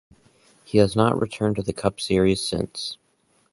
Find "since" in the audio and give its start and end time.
2.41-2.97